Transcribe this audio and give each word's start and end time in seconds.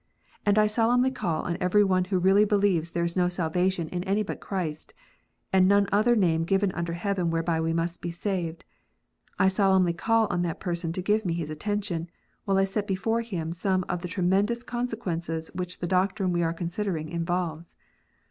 And 0.47 0.57
I 0.57 0.65
solemnly 0.65 1.11
call 1.11 1.43
on 1.43 1.59
every 1.61 1.83
one 1.83 2.05
who 2.05 2.17
really 2.17 2.43
believes 2.43 2.89
there 2.89 3.03
is 3.03 3.15
no 3.15 3.29
salvation 3.29 3.87
in 3.89 4.03
any 4.05 4.23
but 4.23 4.39
Christ, 4.39 4.95
and 5.53 5.67
none 5.67 5.87
other 5.91 6.15
name 6.15 6.43
given 6.43 6.71
under 6.71 6.93
heaven 6.93 7.29
whereby 7.29 7.61
we 7.61 7.71
must 7.71 8.01
be 8.01 8.09
saved, 8.09 8.65
I 9.37 9.47
solemnly 9.47 9.93
call 9.93 10.25
on 10.31 10.41
that 10.41 10.59
person 10.59 10.91
to 10.93 11.03
give 11.03 11.23
me 11.23 11.33
his 11.33 11.51
attention, 11.51 12.09
while 12.45 12.57
I 12.57 12.63
set 12.63 12.87
before 12.87 13.21
him 13.21 13.51
some 13.51 13.85
of 13.87 14.01
the 14.01 14.07
tremendous 14.07 14.63
consequences 14.63 15.51
which 15.53 15.77
the 15.81 15.85
doctrine 15.85 16.31
we 16.33 16.41
are 16.41 16.51
considering 16.51 17.07
involves. 17.09 17.75